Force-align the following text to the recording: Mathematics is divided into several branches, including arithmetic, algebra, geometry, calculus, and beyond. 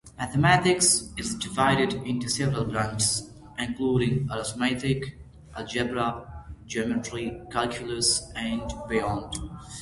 Mathematics 0.17 1.11
is 1.15 1.35
divided 1.35 1.93
into 1.93 2.27
several 2.27 2.65
branches, 2.65 3.29
including 3.59 4.27
arithmetic, 4.31 5.15
algebra, 5.55 6.47
geometry, 6.65 7.39
calculus, 7.51 8.27
and 8.35 8.67
beyond. 8.89 9.35